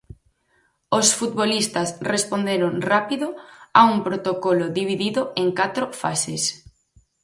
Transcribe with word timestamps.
Os 0.97 1.07
futbolistas 1.17 1.89
responderon 2.13 2.73
rápido 2.91 3.27
a 3.79 3.81
un 3.93 3.97
protocolo 4.07 4.65
dividido 4.79 5.21
en 5.41 5.47
catro 5.59 5.85
fases. 6.01 6.43